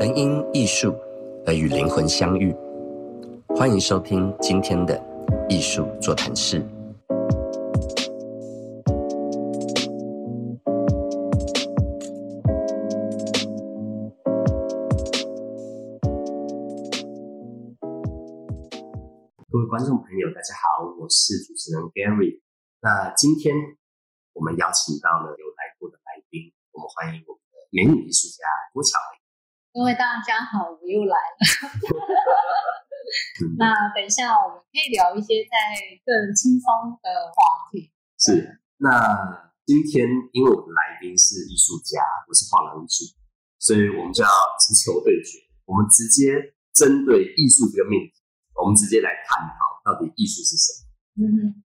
[0.00, 0.96] 能因艺术
[1.44, 2.56] 而与灵魂相遇。
[3.48, 4.98] 欢迎收听今天的
[5.46, 6.58] 艺术座谈室。
[19.50, 22.40] 各位观众朋友，大家好，我是主持人 Gary。
[22.80, 23.54] 那今天
[24.32, 29.19] 我们邀请到了有来过的来宾，我们欢迎我们的美女艺术家郭巧玲。
[29.72, 31.40] 各位大家好，我又来了。
[33.56, 35.54] 那等一下我们可以聊一些在
[36.02, 37.94] 更轻松的话题。
[38.18, 43.14] 是，那今天因为我们来宾是艺术家，我是画廊艺术，
[43.62, 45.38] 所以我们就要直球对决。
[45.66, 46.34] 我们直接
[46.74, 48.18] 针对艺术这个命题，
[48.58, 49.54] 我们直接来探讨
[49.86, 50.90] 到底艺术是什么。
[51.14, 51.62] 嗯哼，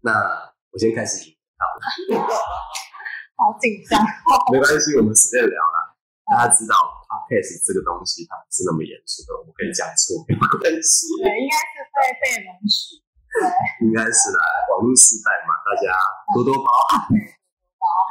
[0.00, 0.16] 那
[0.72, 2.24] 我先开始引导，
[3.36, 4.00] 好紧张。
[4.48, 5.92] 没关系，我们随便聊啦。
[6.24, 6.72] 大家知道
[7.14, 11.06] podcast 这个东西它不是那么严肃的，我们可以讲错没有关系。
[11.22, 12.98] 对，应该是会被容许。
[13.30, 13.38] 对，
[13.86, 14.42] 应该是啦，
[14.74, 15.94] 网络时代嘛，大家
[16.34, 17.06] 多多包涵。
[17.78, 17.84] 包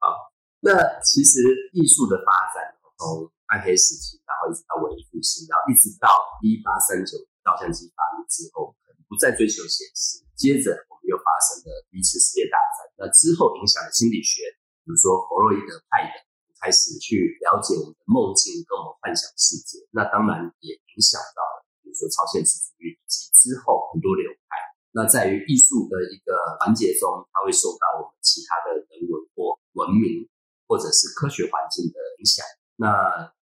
[0.00, 0.32] 好，
[0.64, 0.72] 那
[1.04, 1.44] 其实
[1.76, 6.08] 艺术的发展从暗黑时期，然后一直到文艺复兴，然后一直到
[6.40, 10.24] 一八三九照相机发明之后，可能不再追求写实。
[10.32, 14.40] 接着我们又发生了第一次世界大战，那之后影响了心理学，
[14.84, 16.23] 比如说弗洛伊德派的。
[16.64, 24.56] 开始去了解我们的梦境跟我们幻想世界，那当然也影响到了，比如说超现实主义以及之后很多流派。
[24.96, 30.24] 那在于艺术的一个环节中，它会受到我们其他的人文或文明
[30.64, 32.40] 或者是科学环境的影响。
[32.80, 32.88] 那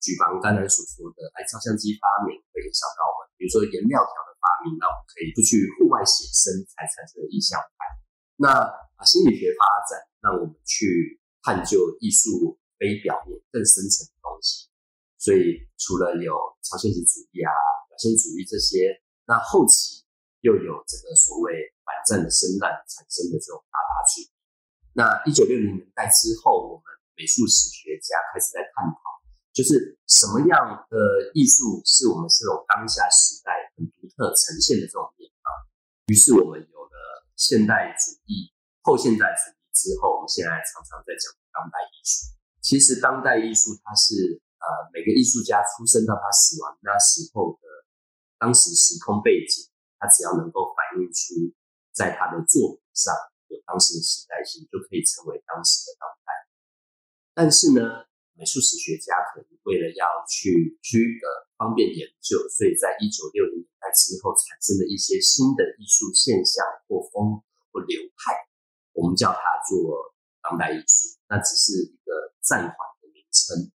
[0.02, 7.86] 举凡刚才所说的，哎，照相机发明会影响到我们，比如说颜料条的发明，那我们可以不去户外写生才产生的意象派。
[8.42, 8.66] 那，
[9.06, 12.58] 心理学发展让我们去探究艺术。
[12.82, 14.66] 非表面更深层的东西，
[15.22, 16.34] 所以除了有
[16.66, 17.54] 超现实主义啊、
[17.86, 18.90] 表现主义这些，
[19.30, 20.02] 那后期
[20.42, 21.54] 又有这个所谓
[21.86, 24.34] 反战的声浪产生的这种达达主义。
[24.98, 29.22] 那一九六零年代之后，我们美术史学家开始在探讨，
[29.54, 30.58] 就是什么样
[30.90, 30.98] 的
[31.38, 35.54] 艺术是我们这种当下时代很独特呈现的这种面貌。
[36.10, 38.50] 于是我们有了现代主义、
[38.82, 42.41] 后现代主义之后，我们现在常常在讲当代艺术。
[42.62, 47.68] 其实当代艺术，它是呃每个艺术家出生到他死亡那时候的
[48.38, 49.66] 当时时空背景，
[49.98, 51.34] 他只要能够反映出
[51.92, 53.14] 在他的作品上
[53.50, 56.30] 有当时的时代性，就可以成为当时的当代。
[57.34, 58.06] 但是呢，
[58.38, 61.26] 美术史学家可能为了要去区隔
[61.58, 67.42] 方便研究，所以在一九六零年代之后产生的一些新的艺术现象或风
[67.74, 68.38] 或流派，
[68.94, 71.18] 我们叫它做当代艺术。
[71.28, 72.32] 那只是一个。
[72.42, 73.72] 暂缓的名称。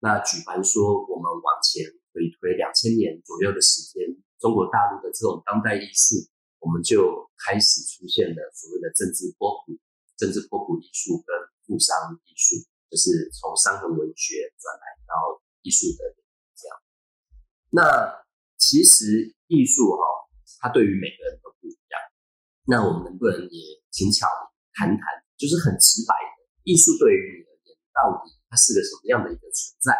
[0.00, 4.02] 那举凡说，我们往前回推两千年左右的时间，
[4.40, 6.18] 中国大陆的这种当代艺术，
[6.58, 9.78] 我们就开始出现了所谓的政治波普、
[10.18, 11.30] 政治波普艺术跟
[11.62, 11.94] 富商
[12.26, 12.58] 艺术，
[12.90, 16.02] 就是从伤痕文学转来到艺术的
[16.58, 16.76] 这样。
[17.70, 18.26] 那
[18.58, 20.02] 其实艺术哈，
[20.58, 22.00] 它对于每个人都不一样。
[22.66, 24.26] 那我们能不能也轻巧
[24.74, 24.98] 谈谈，
[25.40, 27.72] 就是很直白的艺术对于你而言？
[27.96, 29.96] 到底它是个什么样的一个存在？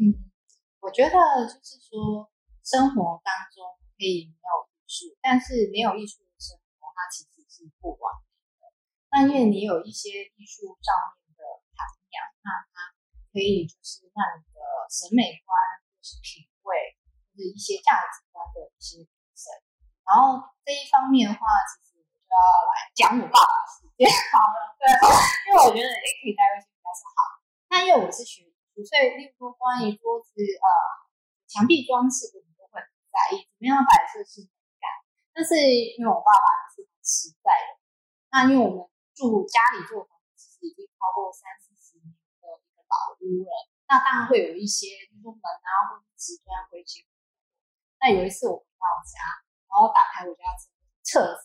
[0.00, 0.32] 嗯，
[0.80, 1.12] 我觉得
[1.44, 2.32] 就是说，
[2.64, 8.64] 生活当中可以没有艺术，但是没有艺术的生活，它其实是不完美的。
[9.12, 10.88] 那因为你有一些艺术上
[11.20, 11.44] 面的
[11.76, 11.84] 涵
[12.16, 12.96] 养，那它
[13.32, 14.58] 可以就是让你的
[14.88, 15.52] 审美观
[15.84, 16.96] 或是品味，
[17.28, 19.52] 或者一些价值观的一些提升。
[20.08, 21.85] 然后这一方面的话，其实
[22.36, 24.84] 要来讲我爸爸时间好了，对，
[25.48, 26.60] 因为我觉得也可以带入。
[26.96, 28.40] 是好，那因为我是学，
[28.72, 30.68] 所以例如说关于桌子、呃
[31.44, 34.48] 墙壁装饰，我们都会很在意怎么样摆设是美
[34.80, 34.88] 感。
[35.36, 37.76] 但是因为我爸爸就是很实在的，
[38.32, 38.80] 那因为我们
[39.12, 42.08] 住家里做房子，其实已经超过三四十年
[42.40, 43.52] 的一个老屋了，
[43.92, 47.04] 那当然会有一些，比如说门啊或者瓷砖会去。
[48.00, 49.20] 那有一次我回到家，
[49.68, 50.48] 然后打开我家
[51.04, 51.44] 厕所，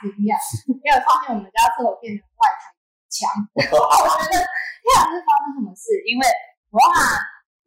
[0.00, 0.34] 惊讶，
[0.66, 2.72] 因为发现我们家厕所变成外台
[3.12, 4.48] 墙，我觉得。
[4.80, 6.24] 不知道是发生什么事，因为
[6.72, 6.80] 哇，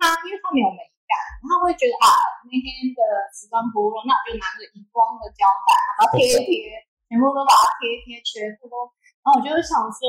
[0.02, 1.14] 他因为他没有美感，
[1.46, 2.10] 他会觉得啊，
[2.50, 3.00] 那天的
[3.32, 5.70] 瓷砖剥落，那我就拿着荧光的胶带，
[6.02, 6.74] 把它贴一贴，
[7.08, 8.90] 全部都把它贴一贴，全部都。
[9.22, 10.02] 然后我就想说，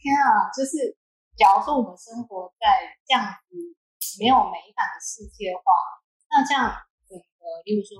[0.00, 0.96] 天啊，就是
[1.36, 3.54] 假如说我们生活在这样子
[4.18, 5.68] 没有美感的世界的话，
[6.32, 6.74] 那这样
[7.06, 7.92] 整个，例如说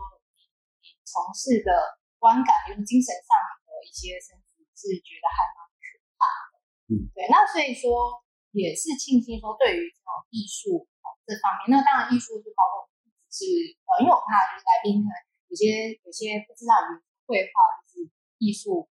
[0.80, 3.30] 你从事的观感，用精神上
[3.64, 5.82] 的一些升值，是觉得还蛮可
[6.18, 6.52] 怕的。
[6.90, 8.22] 嗯，对，那所以说。
[8.56, 11.68] 也是庆幸说，对于这种艺术这这方面。
[11.68, 12.88] 那当然，艺术就包括
[13.28, 15.14] 是呃，因为我怕就是来宾可能
[15.46, 16.96] 有些有些不知道，有
[17.28, 17.52] 绘画
[17.84, 18.08] 就是
[18.40, 18.88] 艺术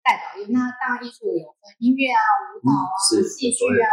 [0.00, 2.18] 代表艺那当然，艺术有分音乐啊、
[2.56, 3.60] 舞蹈啊、戏剧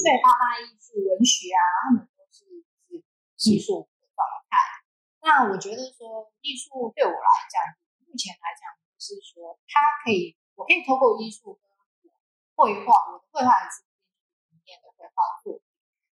[0.00, 3.04] 对，八大艺术、文学啊，他们都是是
[3.52, 4.56] 艺术的状态。
[5.20, 7.87] 那我觉得说，艺术对我来讲，目
[8.18, 8.66] 前来讲，
[8.98, 11.62] 是说，它可以，我可以透过艺术跟
[12.58, 13.86] 绘画，我的绘画还是
[14.50, 15.62] 里面的绘画作品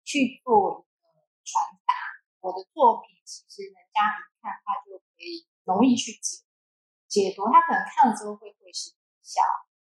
[0.08, 1.12] 去做一个
[1.44, 1.92] 传达。
[2.40, 6.48] 我的作品其实人家一看，他就可以容易去解
[7.12, 8.96] 解读，他可能看了之后会会心。
[9.22, 9.44] 小，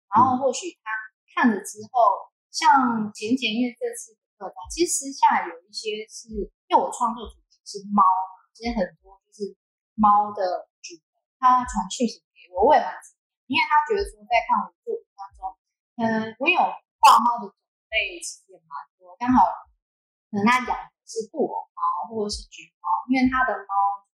[0.08, 0.88] 然后或许他
[1.34, 9.55] 看了之后，像简简，因为这次的课程，其实私下有一些是，因为我创作主题是猫嘛，其实很多就是
[9.93, 10.70] 猫的，
[11.44, 15.41] 他传讯息给我，我也蛮惊讶，因为他觉得说在看我的作品当中，
[16.00, 16.56] 嗯，我有
[17.05, 17.56] 画猫的种
[17.93, 19.44] 类其实也蛮多，刚好
[20.32, 23.73] 可能他养的是布偶猫或者是橘猫，因为他的猫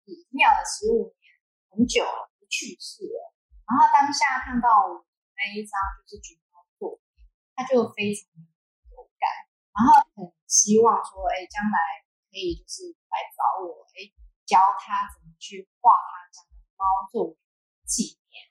[0.08, 1.25] 已经养了十五年，
[1.69, 3.36] 很久了，去世了，
[3.69, 5.04] 然后当下看到我。
[5.38, 7.22] 那一张就是橘猫作品，
[7.54, 8.42] 他就非常的
[8.90, 9.30] 有感，
[9.70, 11.78] 然后很希望说，哎，将来
[12.26, 14.10] 可以就是来找我，哎，
[14.50, 16.47] 教他怎么去画他家的
[16.78, 17.36] 猫作为
[17.84, 18.46] 纪念。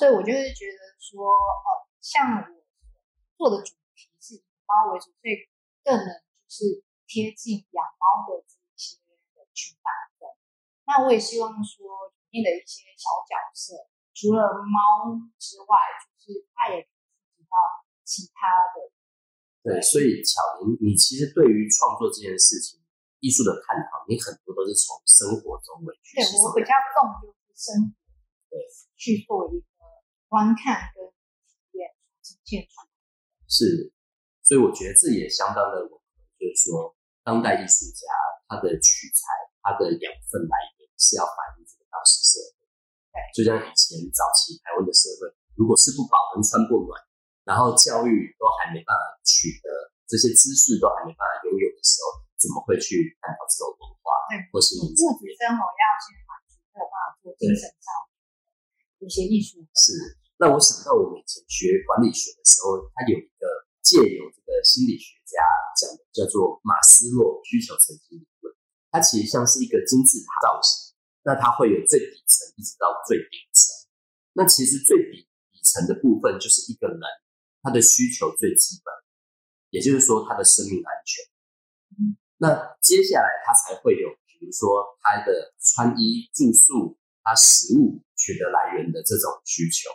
[0.00, 2.64] 所以我就会觉得说，哦，像我
[3.36, 5.46] 做的主题是以猫为主，所以
[5.84, 6.08] 更能
[6.48, 8.98] 就是贴近养猫的这一些
[9.36, 10.34] 人群大众。
[10.88, 13.76] 那我也希望说里面的一些小角色，
[14.16, 15.76] 除了猫之外。
[16.26, 16.90] 就是，他也涉
[17.38, 17.54] 及到
[18.02, 18.90] 其他的。
[19.62, 22.82] 对，所以巧玲，你其实对于创作这件事情，
[23.22, 26.18] 艺术的探讨，你很多都是从生活中为去。
[26.18, 27.90] 对我比较重就生活，
[28.52, 28.60] 对，
[29.00, 29.66] 去做一个
[30.28, 31.00] 观看跟
[31.48, 31.88] 体验
[32.20, 32.84] 呈现出。
[33.48, 33.90] 是，
[34.44, 36.04] 所以我觉得这也相当的吻合，
[36.36, 36.92] 就是说，
[37.24, 38.04] 当代艺术家
[38.46, 39.24] 他的取材、
[39.64, 42.68] 他的养分来源是要反映这个当时社会。
[43.16, 45.32] 对，就像以前早期台湾的社会。
[45.56, 46.92] 如果吃不饱能穿不暖，
[47.48, 49.72] 然后教育都还没办法取得，
[50.04, 54.12] 这些知识都还没办法拥有的时候，怎么会去探讨这种文化？
[54.28, 56.12] 对，或是你自己生活要先
[56.76, 57.88] 没有办法做精神上
[59.00, 59.64] 一些艺术。
[59.72, 63.48] 是，那我想到我们以前学管理学的时候，它有一个
[63.80, 65.40] 借由这个心理学家
[65.80, 68.52] 讲的，叫做马斯洛需求层级理论。
[68.92, 70.92] 它其实像是一个金字塔造型，
[71.24, 73.72] 那它会有最底层一直到最顶层。
[74.36, 75.26] 那其实最底
[75.64, 77.00] 层的部分就是一个人
[77.62, 78.92] 他的需求最基本，
[79.70, 81.24] 也就是说他的生命安全。
[82.36, 84.08] 那接下来他才会有，
[84.38, 89.90] 比如说他的穿衣、住宿、他食物取得来源的这种需求。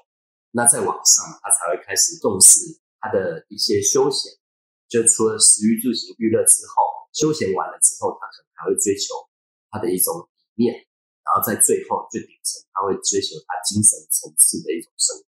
[0.51, 2.59] 那在网上，他才会开始重视
[2.99, 4.31] 他的一些休闲。
[4.91, 6.83] 就除了食欲、住行、娱乐之后，
[7.13, 9.15] 休闲完了之后，他可能还会追求
[9.71, 10.75] 他的一种理念，
[11.23, 15.23] 然后在最后最顶层，他会追求他精神层次的一种生活。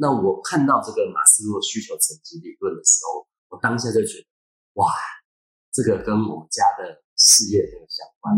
[0.00, 4.26] 那我看到这个马斯洛需求层级理论的时候，我当下就觉得，
[4.80, 4.88] 哇，
[5.70, 8.34] 这个跟我们家的事业很有相关。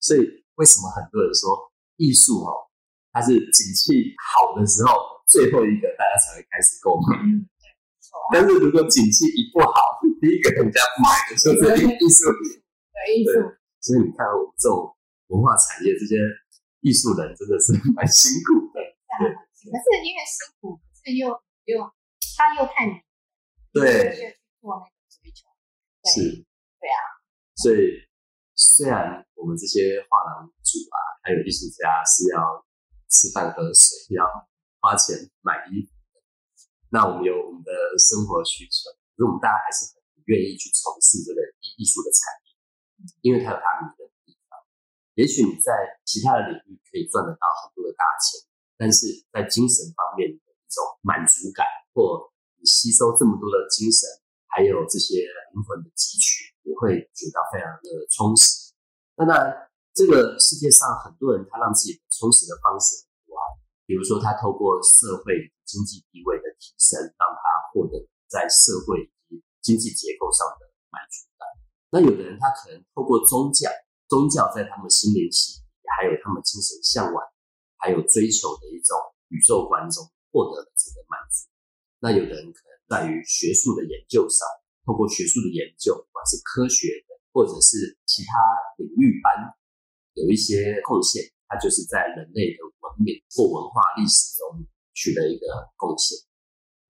[0.00, 0.22] 所以
[0.56, 2.70] 为什么很多人说艺术哦，
[3.12, 4.94] 它是景气好的时候
[5.26, 7.18] 最后一个大家才会开始购买？
[8.32, 12.62] 但是如果景气一不好， 第一个人家不买的是艺术品。
[12.90, 13.38] 对，艺术。
[13.80, 14.90] 所以你看，我们这种
[15.28, 16.18] 文化产业这些
[16.80, 18.82] 艺术人真的是 蛮辛苦的。
[18.82, 19.30] 对。
[19.66, 21.26] 可是因为辛苦，可是又
[21.66, 21.82] 又
[22.38, 22.94] 他又太难，
[23.72, 25.46] 对，去做那个追求，
[26.06, 26.46] 是，
[26.78, 26.98] 对啊。
[27.56, 28.04] 所以
[28.54, 32.64] 虽然我们这些画廊主啊，还有艺术家是要
[33.08, 34.24] 吃饭喝水，要
[34.80, 35.90] 花钱买衣服，
[36.90, 42.52] 那我们有我们的生活需求，可是我们大家还是很愿意去从事这个艺艺术的产业，
[43.24, 44.60] 因为它有它迷人的地方。
[45.14, 45.72] 也许你在
[46.04, 48.44] 其他的领域可以赚得到很多的大钱。
[48.78, 52.28] 但是在精神方面的一种满足感，或
[52.60, 54.04] 你吸收这么多的精神，
[54.52, 55.24] 还有这些
[55.56, 58.74] 灵魂的汲取，你会觉得非常的充实。
[59.14, 63.46] 那当然，这个世界上很多人他让自己充实的方式很多啊，
[63.86, 65.32] 比如说他透过社会
[65.62, 71.46] 经济地位的提升，让他获得在社会及经济结构上的满足感。
[71.94, 73.70] 那有的人他可能透过宗教，
[74.10, 77.22] 宗教在他们心灵洗礼，还有他们精神向往。
[77.78, 78.96] 还有追求的一种
[79.28, 81.46] 宇宙观中获得的这个满足。
[82.00, 84.48] 那有的人可能在于学术的研究上，
[84.86, 88.30] 透过学术的研究，不管是科学的或者是其他
[88.78, 89.52] 领域班，
[90.14, 94.64] 有一些贡献，他就是在人类的文明或文化历史中
[94.94, 96.16] 取得一个贡献。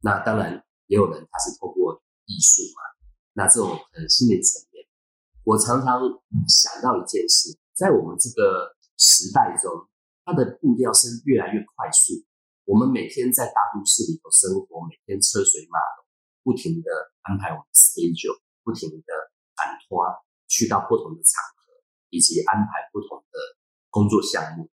[0.05, 2.79] 那当然也有人他是透过艺术嘛，
[3.33, 4.87] 那这种可能心灵层面，
[5.43, 5.99] 我常常
[6.47, 9.73] 想到一件事，在我们这个时代中，
[10.25, 12.15] 它的步调是越来越快速。
[12.65, 16.06] 我们每天在大都市里头生活，每天车水马龙，
[16.47, 16.87] 不停的
[17.27, 19.11] 安排我们的 schedule，不停的
[19.59, 20.07] 赶拖
[20.47, 21.83] 去到不同的场合，
[22.15, 23.35] 以及安排不同的
[23.91, 24.71] 工作项目。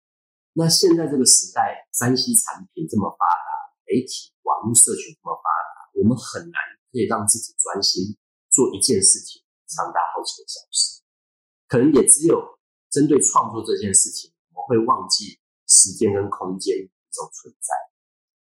[0.56, 6.56] 那现在这个时代，三 C 产品这么发达，媒体、网络社群这么发达，我们很难
[6.88, 8.16] 可以让自己专心
[8.48, 11.04] 做一件事情长达好几个小时。
[11.68, 12.40] 可能也只有
[12.88, 15.36] 针对创作这件事情，我们会忘记
[15.68, 17.76] 时间跟空间一种存在。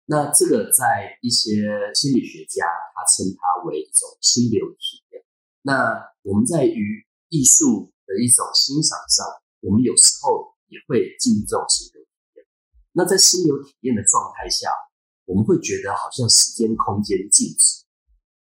[0.06, 2.66] 那这个在一些心理学家，
[3.04, 5.25] 称它为一种心流体验。
[5.62, 9.25] 那我们在于艺术的一种欣赏上，
[9.61, 12.46] 我们有时候也会进入这种心流体验。
[12.92, 14.68] 那在心流体验的状态下，
[15.25, 17.84] 我们会觉得好像时间空间静止。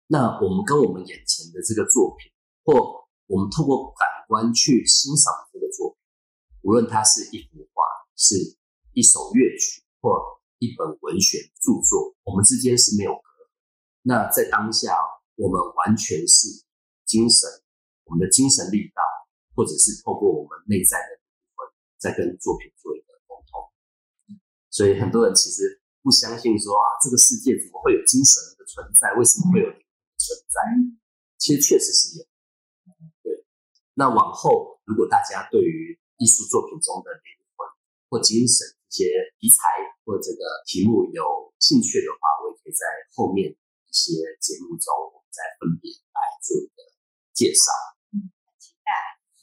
[0.08, 2.32] 那我们跟我们眼前的这个作品，
[2.64, 6.00] 或我们透过感官去欣赏这个作品，
[6.62, 7.84] 无论它是一幅画，
[8.16, 8.36] 是
[8.94, 10.12] 一首乐曲，或
[10.60, 13.12] 一本文学著作，我们之间是没有。
[14.08, 14.96] 那在当下，
[15.36, 16.48] 我们完全是
[17.04, 17.44] 精神，
[18.06, 19.04] 我们的精神力道，
[19.52, 21.68] 或者是透过我们内在的部分，
[22.00, 23.60] 在跟作品做一个沟通。
[24.72, 29.12] 所以很多人其实不相信说啊，这个世界怎么会有精神的存在？
[29.20, 30.56] 为什么会有灵魂存在？
[31.36, 32.24] 其实确实是有。
[33.20, 33.44] 对。
[34.00, 37.28] 那往后，如果大家对于艺术作品中的灵
[37.60, 37.68] 魂
[38.08, 39.04] 或精神一些
[39.36, 39.58] 题材，
[40.08, 43.52] 或这个题目有兴趣的话，我也可以在后面
[43.88, 46.84] 一些节目中，我们再分别来做一个
[47.32, 47.72] 介绍。
[48.12, 48.28] 嗯，
[48.60, 48.92] 期待。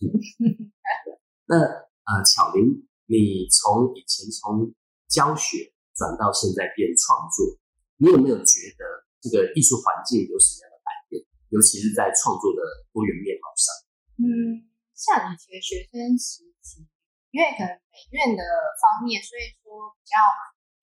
[1.48, 1.56] 那
[2.04, 4.70] 呃，巧玲，你从以前从
[5.08, 7.56] 教学转到现在变创作，
[7.96, 8.84] 你有没有觉得
[9.24, 11.24] 这个艺术环境有什么样的改变？
[11.48, 12.60] 尤其是在创作的
[12.92, 13.72] 多元面貌上。
[14.20, 16.84] 嗯，像以前学生时期，
[17.32, 18.44] 因为可能美院的
[18.76, 20.16] 方面，所以说比较。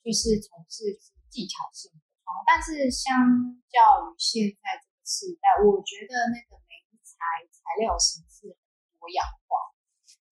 [0.01, 0.97] 就是从事
[1.29, 3.11] 技巧性的创作，但是相
[3.67, 8.55] 较于现在这个时代，我觉得那个媒材材料形式
[8.95, 9.75] 多样化。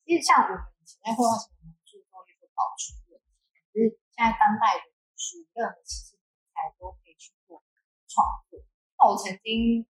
[0.07, 7.59] 其实像我们以前在绘画前，我们注重一个保存问题，可是现在当代的艺术，任何形式题材都可以去做
[8.07, 8.63] 创作。
[8.95, 9.83] 那我曾经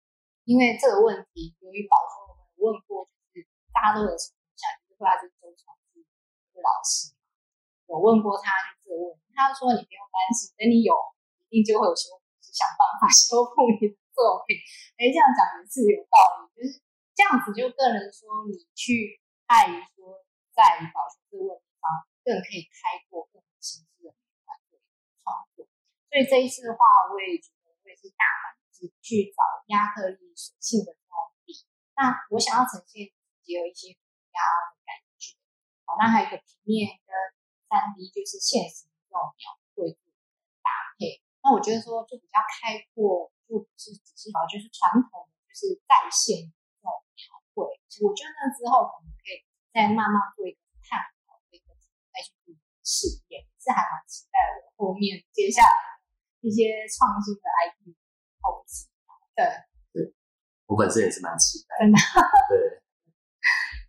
[0.50, 6.02] 因为这个问题，由于保存，我们问过，就是大家都有什么想，就是绘画是周传志
[6.58, 7.14] 老师。
[7.88, 10.94] 有问过他就这个问题，他说你不用担心，等你有
[11.50, 14.56] 定就会有修复想办法修复你的作品。
[15.02, 16.82] 哎，这样讲也是有道理，就是
[17.18, 20.24] 这样子就个人说你去爱于说
[20.56, 21.86] 在于保存这个地方，
[22.24, 24.14] 更可以开阔更多形式的
[24.46, 24.78] 团队
[25.22, 25.68] 创作。
[26.10, 26.80] 所以这一次的话，
[27.12, 31.16] 我也觉得我也是大胆是去找亚克力水性的这种
[31.46, 31.54] 笔，
[32.00, 33.12] 那我想要呈现
[33.44, 34.00] 结合一些涂
[34.32, 34.40] 鸦
[34.72, 35.36] 的感觉。
[35.86, 37.12] 好，那还有一个平面跟
[37.68, 39.59] 三 D 就是现实的这种描，
[41.42, 47.20] 那我觉得说就比较开阔，就不是只是就是传统的就是在线这种描
[47.56, 47.66] 绘。
[48.04, 51.72] 我觉得那之后可能可以再慢慢做一个探讨，一个
[52.12, 52.32] 再去
[52.84, 54.38] 试验，是还蛮期待
[54.78, 55.76] 我后面接下来
[56.42, 57.96] 一些创新的 IP
[58.44, 58.88] 投资。
[59.36, 59.44] 对
[59.96, 60.14] 对，
[60.68, 61.80] 我本身也是蛮期待。
[61.80, 61.98] 真的。
[62.52, 62.84] 对，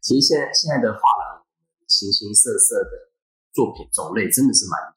[0.00, 1.46] 其实现在现在的画廊
[1.86, 3.10] 形形色色的。
[3.52, 4.94] 作品种类真的是蛮多。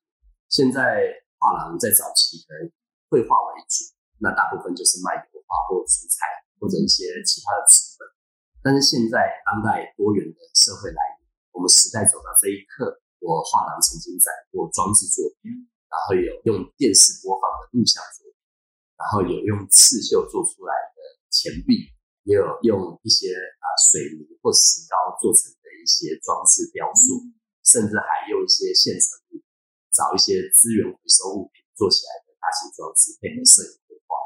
[0.48, 1.02] 现在
[1.44, 2.72] 画廊在早期可能
[3.12, 3.84] 绘画为主，
[4.24, 6.24] 那大部分就是卖油画或水彩
[6.56, 8.08] 或者一些其他的纸本。
[8.64, 15.52] 但是现在当代多元的社会来临，我们时代走到这一刻，我画廊曾经展过装置作品，
[15.92, 18.40] 然后有用电视播放的录像作品，
[18.96, 21.92] 然后有用刺绣做出来的钱币，
[22.24, 27.20] 也有用一些啊水泥或石膏做成的一些装置雕塑。
[27.64, 29.40] 甚至还用一些现成物，
[29.94, 34.18] 找一些资源回收物品做起来的大型装置，配合摄影绘画。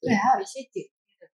[0.00, 1.28] 对，还有一些点的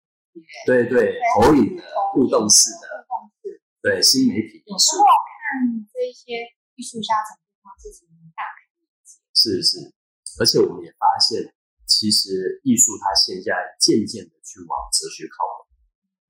[0.64, 1.82] 对对，投影的、
[2.14, 5.02] 互动式的、互动式，对新媒体艺术。
[5.02, 6.46] 看这些
[6.78, 8.06] 艺术家成方式是
[8.38, 9.18] 大开眼界。
[9.34, 9.90] 是是，
[10.38, 11.42] 而且我们也发现，
[11.90, 13.50] 其实艺术它现在
[13.82, 15.66] 渐渐的去往哲学靠拢，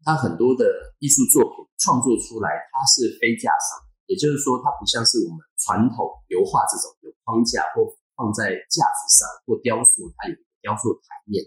[0.00, 3.84] 它很多的艺术作品创作出来，它是非架上。
[4.08, 7.84] 也就是说，它不像是我们传统油画这种有框架或
[8.16, 11.44] 放在架子上或雕塑，它有一个雕塑台面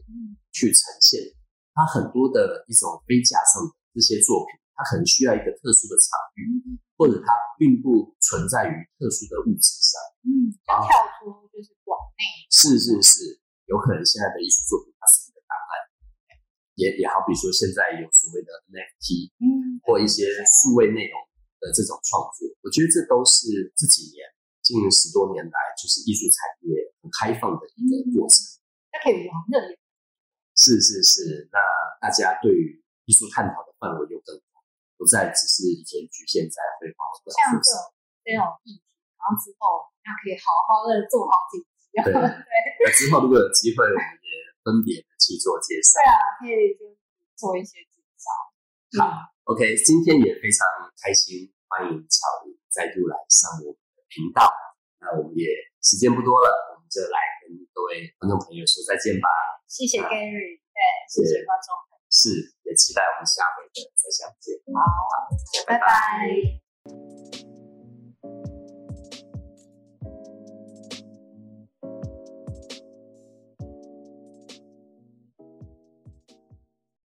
[0.53, 1.22] 去呈现。
[1.74, 6.46] 它很多的一种非架上的这些作品，它可能需要一个特殊的场域，
[6.93, 9.98] 或者它并不存在于特殊的物质上。
[10.22, 10.86] 嗯，跳
[11.17, 12.22] 出就是广内。
[12.53, 15.74] 是是是，有可能现在的艺术作品它是一个档案。
[16.77, 21.13] 也也好比说现在有所谓的 NFT，嗯，或一些数位内容
[21.63, 24.27] 的这种创作，我觉得这都是这几年
[24.60, 28.43] 近十多年来就是艺术产业很开放的一个过程。
[28.91, 29.79] 那可以玩的
[30.60, 31.58] 是是是，那
[32.03, 34.60] 大家对于艺术探讨的范围又更广，
[35.00, 37.63] 不再只是以前局限在绘画这种
[38.24, 38.84] 这种议题，
[39.15, 41.72] 然后之后那可以好好的做好几集。
[42.03, 42.22] 对对
[42.82, 44.29] 那之后如果有机会，我们也
[44.65, 46.01] 分别的去做介绍。
[46.01, 46.98] 对啊，可以就
[47.38, 48.25] 做一些介绍。
[48.98, 50.65] 好，OK，今天也非常
[50.98, 54.46] 开心，欢迎巧玲再度来上我们的频道。
[55.01, 55.50] 那我们也
[55.82, 59.25] 时间不多了，我们就来跟各位观众朋友说再见吧。
[59.65, 62.30] 谢谢 Gary，对，谢谢观众朋友，是，
[62.62, 64.53] 也期待我们下回的再相见。
[64.70, 64.86] 好，
[65.65, 67.52] 拜拜。